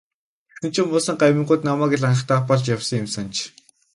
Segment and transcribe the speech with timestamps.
[0.53, 3.35] Тэгсэн чинь муусайн гамингууд намайг л даапаалж явсан юм санж.